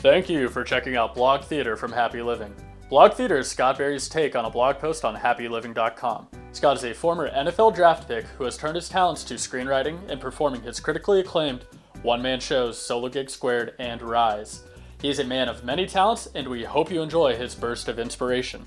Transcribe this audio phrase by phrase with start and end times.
[0.00, 2.54] Thank you for checking out Blog Theater from Happy Living.
[2.88, 6.26] Blog Theater is Scott Barry's take on a blog post on happyliving.com.
[6.52, 10.18] Scott is a former NFL draft pick who has turned his talents to screenwriting and
[10.18, 11.66] performing his critically acclaimed
[12.00, 14.64] one man shows Solo Gig Squared and Rise.
[15.02, 17.98] He is a man of many talents, and we hope you enjoy his burst of
[17.98, 18.66] inspiration.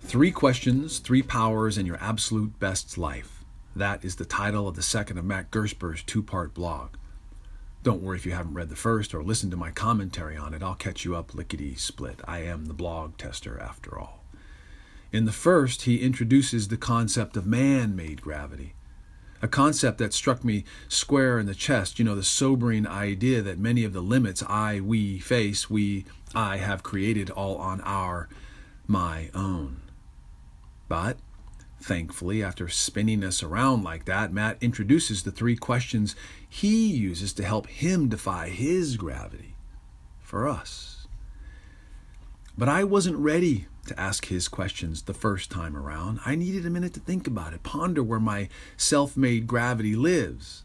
[0.00, 3.44] Three questions, three powers, and your absolute best life.
[3.76, 6.96] That is the title of the second of Matt Gersper's two part blog.
[7.82, 10.62] Don't worry if you haven't read the first or listened to my commentary on it,
[10.62, 12.20] I'll catch you up lickety split.
[12.24, 14.24] I am the blog tester after all.
[15.10, 18.74] In the first, he introduces the concept of man made gravity
[19.42, 23.58] a concept that struck me square in the chest, you know, the sobering idea that
[23.58, 28.28] many of the limits I, we face, we, I have created all on our,
[28.86, 29.82] my own.
[30.86, 31.18] But,
[31.80, 36.14] thankfully, after spinning us around like that, Matt introduces the three questions
[36.54, 39.54] he uses to help him defy his gravity
[40.20, 41.06] for us.
[42.58, 46.20] But I wasn't ready to ask his questions the first time around.
[46.26, 50.64] I needed a minute to think about it, ponder where my self made gravity lives.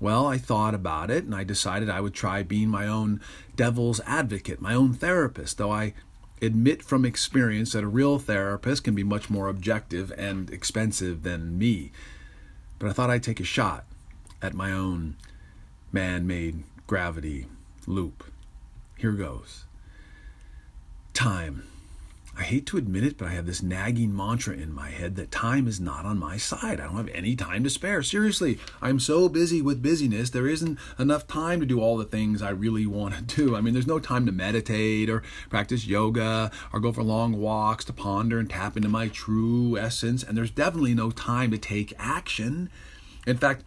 [0.00, 3.20] Well, I thought about it and I decided I would try being my own
[3.54, 5.94] devil's advocate, my own therapist, though I
[6.42, 11.56] admit from experience that a real therapist can be much more objective and expensive than
[11.56, 11.92] me.
[12.80, 13.84] But I thought I'd take a shot
[14.42, 15.16] at my own
[15.92, 17.46] man made gravity
[17.86, 18.24] loop.
[18.96, 19.64] Here goes.
[21.14, 21.64] Time.
[22.38, 25.30] I hate to admit it, but I have this nagging mantra in my head that
[25.30, 26.80] time is not on my side.
[26.80, 28.02] I don't have any time to spare.
[28.02, 32.40] Seriously, I'm so busy with busyness, there isn't enough time to do all the things
[32.40, 33.56] I really want to do.
[33.56, 37.84] I mean, there's no time to meditate or practice yoga or go for long walks
[37.86, 41.92] to ponder and tap into my true essence, and there's definitely no time to take
[41.98, 42.70] action.
[43.26, 43.64] In fact,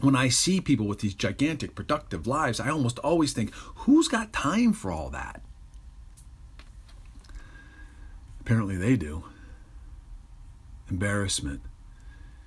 [0.00, 4.32] when I see people with these gigantic productive lives, I almost always think, who's got
[4.32, 5.42] time for all that?
[8.40, 9.24] Apparently they do.
[10.90, 11.60] Embarrassment.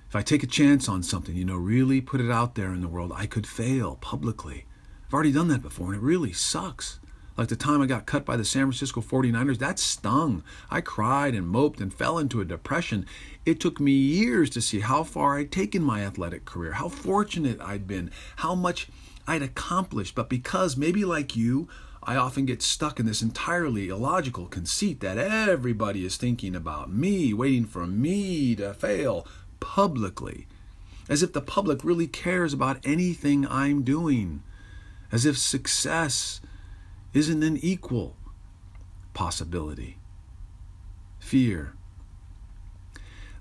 [0.08, 2.80] If I take a chance on something, you know, really put it out there in
[2.80, 4.66] the world, I could fail publicly.
[5.06, 7.00] I've already done that before, and it really sucks.
[7.36, 10.44] Like the time I got cut by the San Francisco 49ers, that stung.
[10.70, 13.06] I cried and moped and fell into a depression.
[13.44, 17.60] It took me years to see how far I'd taken my athletic career, how fortunate
[17.60, 18.88] I'd been, how much
[19.26, 20.14] I'd accomplished.
[20.14, 21.68] But because, maybe like you,
[22.04, 27.34] I often get stuck in this entirely illogical conceit that everybody is thinking about me,
[27.34, 29.26] waiting for me to fail
[29.58, 30.46] publicly,
[31.08, 34.42] as if the public really cares about anything I'm doing,
[35.10, 36.40] as if success
[37.14, 38.16] isn't an equal
[39.14, 39.96] possibility.
[41.20, 41.74] Fear.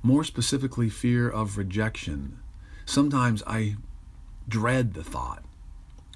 [0.03, 2.39] More specifically, fear of rejection.
[2.85, 3.77] Sometimes I
[4.47, 5.43] dread the thought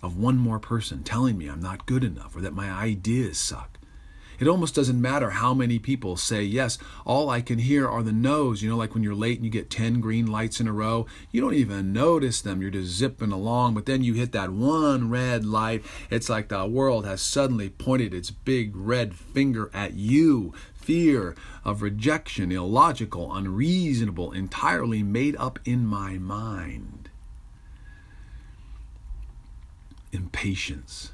[0.03, 3.79] of one more person telling me I'm not good enough or that my ideas suck.
[4.39, 6.77] It almost doesn't matter how many people say yes.
[7.05, 8.61] All I can hear are the no's.
[8.61, 11.07] You know, like when you're late and you get 10 green lights in a row,
[11.31, 12.61] you don't even notice them.
[12.61, 15.83] You're just zipping along, but then you hit that one red light.
[16.09, 20.53] It's like the world has suddenly pointed its big red finger at you.
[20.75, 27.09] Fear of rejection, illogical, unreasonable, entirely made up in my mind.
[30.11, 31.11] impatience.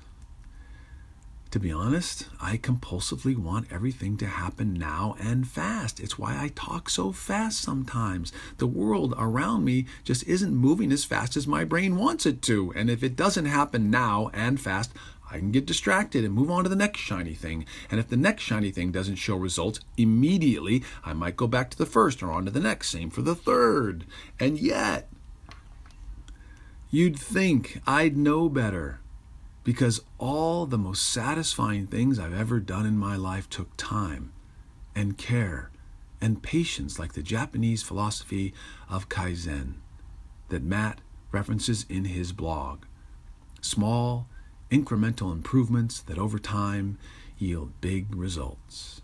[1.53, 5.99] To be honest, I compulsively want everything to happen now and fast.
[5.99, 8.33] It's why I talk so fast sometimes.
[8.57, 12.73] The world around me just isn't moving as fast as my brain wants it to.
[12.75, 14.93] And if it doesn't happen now and fast,
[15.29, 17.67] I can get distracted and move on to the next shiny thing.
[17.91, 21.77] And if the next shiny thing doesn't show results immediately, I might go back to
[21.77, 22.89] the first or on to the next.
[22.89, 24.07] Same for the third.
[24.39, 25.07] And yet,
[26.89, 28.99] You'd think I'd know better
[29.63, 34.33] because all the most satisfying things I've ever done in my life took time
[34.95, 35.71] and care
[36.21, 38.53] and patience, like the Japanese philosophy
[38.89, 39.75] of Kaizen
[40.49, 41.01] that Matt
[41.31, 42.83] references in his blog.
[43.61, 44.27] Small,
[44.69, 46.97] incremental improvements that over time
[47.37, 49.01] yield big results.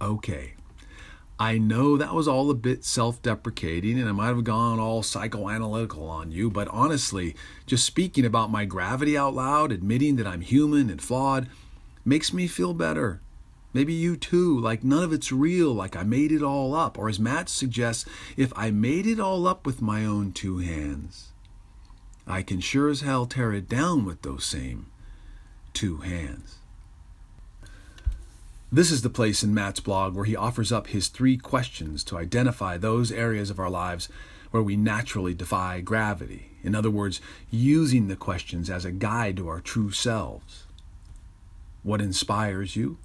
[0.00, 0.54] Okay,
[1.40, 5.02] I know that was all a bit self deprecating and I might have gone all
[5.02, 10.40] psychoanalytical on you, but honestly, just speaking about my gravity out loud, admitting that I'm
[10.40, 11.48] human and flawed,
[12.04, 13.20] makes me feel better.
[13.72, 16.98] Maybe you too, like none of it's real, like I made it all up.
[16.98, 18.04] Or as Matt suggests,
[18.36, 21.28] if I made it all up with my own two hands,
[22.26, 24.86] I can sure as hell tear it down with those same
[25.72, 26.57] two hands.
[28.70, 32.18] This is the place in Matt's blog where he offers up his three questions to
[32.18, 34.10] identify those areas of our lives
[34.50, 36.50] where we naturally defy gravity.
[36.62, 37.18] In other words,
[37.50, 40.66] using the questions as a guide to our true selves.
[41.82, 42.98] What inspires you?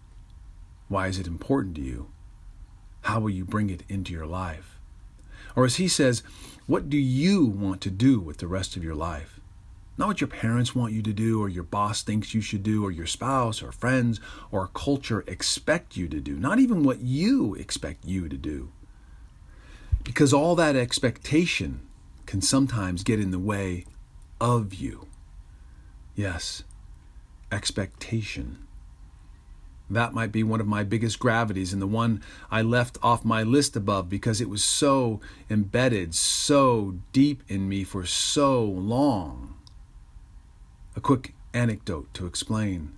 [0.90, 2.12] Why is it important to you?
[3.04, 4.80] How will you bring it into your life?
[5.56, 6.24] Or as he says,
[6.68, 9.40] what do you want to do with the rest of your life?
[9.98, 12.84] Not what your parents want you to do, or your boss thinks you should do,
[12.84, 14.20] or your spouse, or friends,
[14.52, 16.36] or culture expect you to do.
[16.36, 18.72] Not even what you expect you to do.
[20.04, 21.82] Because all that expectation
[22.26, 23.86] can sometimes get in the way
[24.42, 25.08] of you.
[26.16, 26.64] Yes,
[27.52, 28.68] expectation.
[29.90, 33.44] That might be one of my biggest gravities and the one I left off my
[33.44, 39.56] list above because it was so embedded, so deep in me for so long.
[40.96, 42.94] A quick anecdote to explain.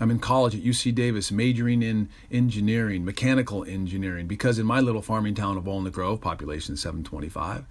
[0.00, 5.02] I'm in college at UC Davis, majoring in engineering, mechanical engineering, because in my little
[5.02, 7.64] farming town of Walnut Grove, population 725,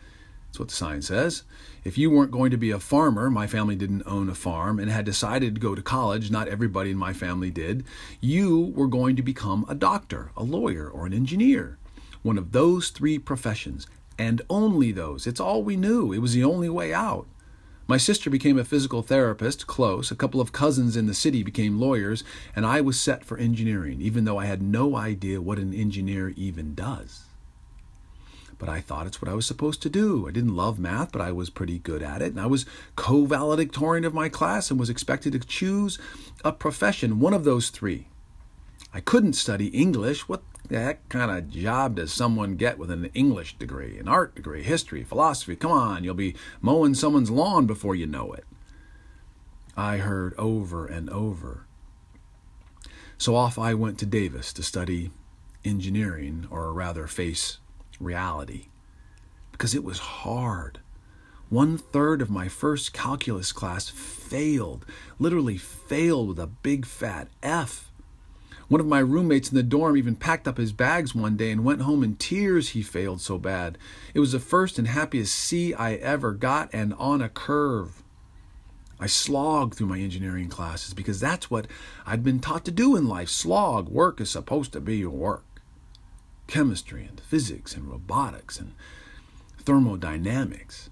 [0.48, 1.44] that's what the sign says.
[1.86, 4.92] If you weren't going to be a farmer, my family didn't own a farm, and
[4.92, 7.86] had decided to go to college, not everybody in my family did,
[8.20, 11.78] you were going to become a doctor, a lawyer, or an engineer.
[12.24, 15.26] One of those three professions, and only those.
[15.28, 16.12] It's all we knew.
[16.12, 17.28] It was the only way out.
[17.92, 20.12] My sister became a physical therapist, close.
[20.12, 22.24] A couple of cousins in the city became lawyers,
[22.56, 26.30] and I was set for engineering, even though I had no idea what an engineer
[26.38, 27.26] even does.
[28.58, 30.26] But I thought it's what I was supposed to do.
[30.26, 32.32] I didn't love math, but I was pretty good at it.
[32.32, 32.66] And I was
[32.96, 36.00] co valedictorian of my class and was expected to choose
[36.46, 38.08] a profession, one of those three.
[38.94, 40.30] I couldn't study English.
[40.30, 40.44] What
[40.80, 45.04] heck kind of job does someone get with an English degree, an art degree, history,
[45.04, 45.56] philosophy?
[45.56, 48.46] Come on, you'll be mowing someone's lawn before you know it.
[49.76, 51.66] I heard over and over.
[53.18, 55.12] So off I went to Davis to study
[55.64, 57.60] engineering, or rather face
[58.00, 58.68] reality,
[59.52, 60.80] because it was hard.
[61.50, 64.86] One third of my first calculus class failed,
[65.20, 67.91] literally failed with a big fat F.
[68.72, 71.66] One of my roommates in the dorm even packed up his bags one day and
[71.66, 73.78] went home in tears he failed so bad.
[74.14, 78.02] It was the first and happiest C I ever got and on a curve.
[78.98, 81.68] I slogged through my engineering classes because that's what
[82.06, 83.28] I'd been taught to do in life.
[83.28, 83.90] Slog.
[83.90, 85.62] Work is supposed to be your work.
[86.48, 88.74] Chemistry and physics and robotics and
[89.60, 90.90] thermodynamics.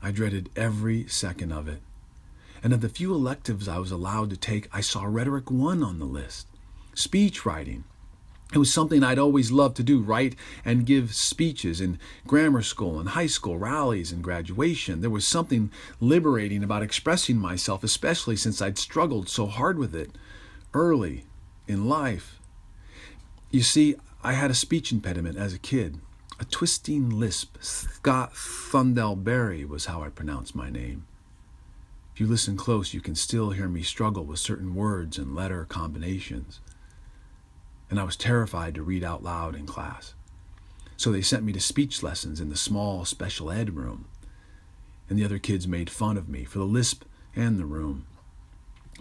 [0.00, 1.82] I dreaded every second of it.
[2.62, 5.98] And of the few electives I was allowed to take, I saw Rhetoric 1 on
[5.98, 6.46] the list
[6.94, 7.84] speech writing.
[8.52, 10.34] It was something I'd always loved to do, write
[10.64, 15.00] and give speeches in grammar school and high school, rallies and graduation.
[15.00, 15.70] There was something
[16.00, 20.18] liberating about expressing myself, especially since I'd struggled so hard with it
[20.74, 21.26] early
[21.68, 22.40] in life.
[23.52, 23.94] You see,
[24.24, 26.00] I had a speech impediment as a kid,
[26.40, 27.56] a twisting lisp.
[27.60, 31.06] Scott Thundelberry was how I pronounced my name.
[32.12, 35.64] If you listen close, you can still hear me struggle with certain words and letter
[35.64, 36.60] combinations
[37.90, 40.14] and I was terrified to read out loud in class.
[40.96, 44.06] So they sent me to speech lessons in the small special ed room,
[45.08, 47.04] and the other kids made fun of me for the lisp
[47.34, 48.06] and the room.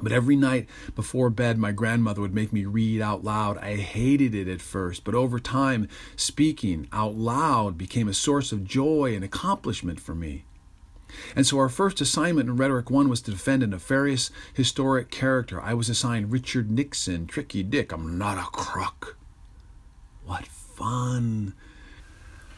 [0.01, 3.57] But every night before bed, my grandmother would make me read out loud.
[3.57, 8.63] I hated it at first, but over time, speaking out loud became a source of
[8.63, 10.45] joy and accomplishment for me.
[11.35, 15.61] And so our first assignment in Rhetoric 1 was to defend a nefarious historic character.
[15.61, 17.91] I was assigned Richard Nixon, Tricky Dick.
[17.91, 19.17] I'm not a crook.
[20.25, 21.53] What fun!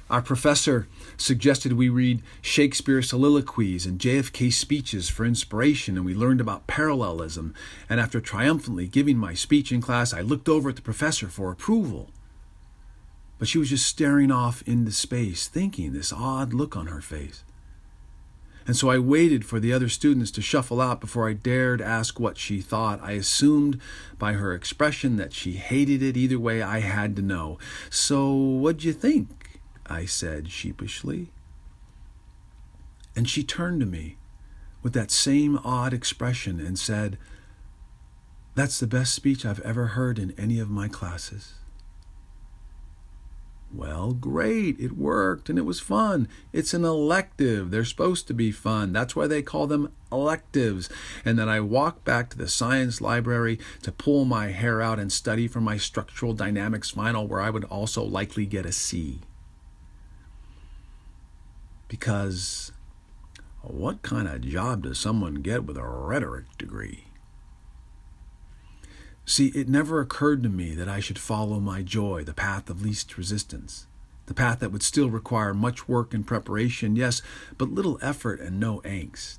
[0.10, 6.42] Our professor suggested we read Shakespeare's soliloquies and JFK speeches for inspiration, and we learned
[6.42, 7.54] about parallelism.
[7.90, 11.50] And after triumphantly giving my speech in class, I looked over at the professor for
[11.50, 12.10] approval.
[13.40, 17.46] But she was just staring off into space, thinking, this odd look on her face
[18.68, 22.20] and so I waited for the other students to shuffle out before I dared ask
[22.20, 23.02] what she thought.
[23.02, 23.80] I assumed
[24.20, 26.16] by her expression that she hated it.
[26.16, 27.58] Either way, I had to know.
[27.90, 29.60] So, what'd you think?
[29.88, 31.32] I said sheepishly.
[33.16, 34.18] And she turned to me
[34.84, 37.18] with that same odd expression and said,
[38.56, 41.54] That's the best speech I've ever heard in any of my classes.
[43.74, 44.80] Well, great.
[44.80, 46.28] It worked and it was fun.
[46.52, 47.72] It's an elective.
[47.72, 48.92] They're supposed to be fun.
[48.92, 50.90] That's why they call them electives.
[51.24, 55.12] And then I walk back to the science library to pull my hair out and
[55.12, 59.22] study for my structural dynamics final, where I would also likely get a C.
[61.88, 62.74] Because
[63.62, 67.06] what kind of job does someone get with a rhetoric degree?
[69.32, 72.82] See, it never occurred to me that I should follow my joy, the path of
[72.82, 73.88] least resistance,
[74.26, 77.22] the path that would still require much work and preparation, yes,
[77.58, 79.38] but little effort and no angst.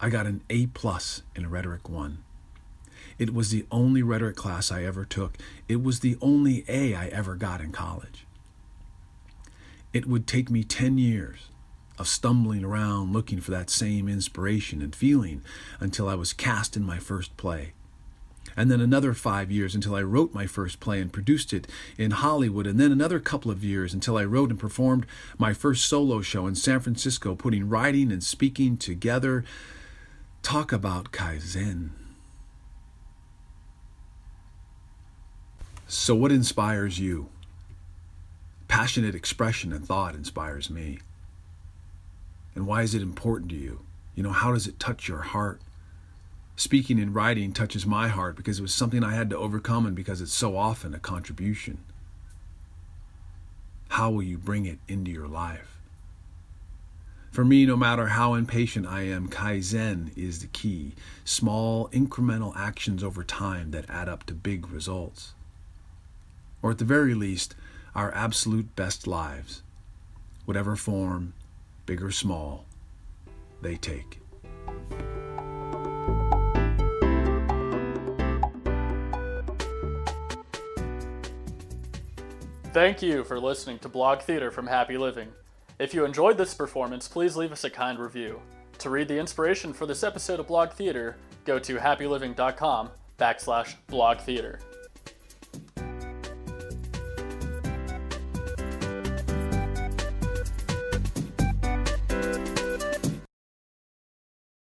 [0.00, 2.24] I got an A plus in Rhetoric 1.
[3.18, 5.36] It was the only rhetoric class I ever took.
[5.68, 8.26] It was the only A I ever got in college.
[9.92, 11.50] It would take me 10 years
[11.98, 15.42] of stumbling around looking for that same inspiration and feeling
[15.78, 17.74] until I was cast in my first play.
[18.56, 21.66] And then another five years until I wrote my first play and produced it
[21.98, 25.06] in Hollywood, and then another couple of years until I wrote and performed
[25.38, 29.44] my first solo show in San Francisco, putting writing and speaking together.
[30.42, 31.90] Talk about Kaizen.
[35.86, 37.28] So, what inspires you?
[38.68, 40.98] Passionate expression and thought inspires me.
[42.54, 43.80] And why is it important to you?
[44.14, 45.60] You know, how does it touch your heart?
[46.56, 49.96] Speaking and writing touches my heart because it was something I had to overcome and
[49.96, 51.78] because it's so often a contribution.
[53.88, 55.78] How will you bring it into your life?
[57.32, 60.92] For me, no matter how impatient I am, Kaizen is the key.
[61.24, 65.34] Small, incremental actions over time that add up to big results.
[66.62, 67.56] Or at the very least,
[67.92, 69.62] our absolute best lives,
[70.44, 71.34] whatever form,
[71.86, 72.66] big or small,
[73.60, 74.20] they take.
[82.74, 85.28] Thank you for listening to Blog Theater from Happy Living.
[85.78, 88.42] If you enjoyed this performance, please leave us a kind review.
[88.78, 94.18] To read the inspiration for this episode of Blog Theater, go to happyliving.com backslash blog
[94.18, 94.58] theater.